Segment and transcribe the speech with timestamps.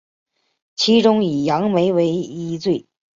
[0.75, 2.87] 其中以杨梅为一最。